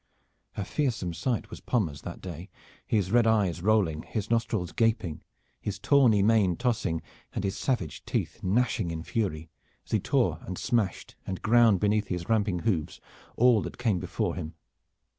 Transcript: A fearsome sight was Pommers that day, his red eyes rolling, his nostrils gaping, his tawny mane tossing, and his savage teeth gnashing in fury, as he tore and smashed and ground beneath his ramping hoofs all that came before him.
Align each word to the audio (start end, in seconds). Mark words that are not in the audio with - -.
A 0.57 0.65
fearsome 0.65 1.13
sight 1.13 1.51
was 1.51 1.59
Pommers 1.59 2.01
that 2.01 2.21
day, 2.21 2.49
his 2.87 3.11
red 3.11 3.27
eyes 3.27 3.61
rolling, 3.61 4.01
his 4.01 4.31
nostrils 4.31 4.71
gaping, 4.71 5.21
his 5.61 5.77
tawny 5.77 6.23
mane 6.23 6.55
tossing, 6.55 7.03
and 7.35 7.43
his 7.43 7.55
savage 7.55 8.03
teeth 8.03 8.39
gnashing 8.41 8.89
in 8.89 9.03
fury, 9.03 9.51
as 9.85 9.91
he 9.91 9.99
tore 9.99 10.39
and 10.41 10.57
smashed 10.57 11.15
and 11.27 11.43
ground 11.43 11.79
beneath 11.79 12.07
his 12.07 12.27
ramping 12.27 12.61
hoofs 12.61 12.99
all 13.35 13.61
that 13.61 13.77
came 13.77 13.99
before 13.99 14.33
him. 14.33 14.55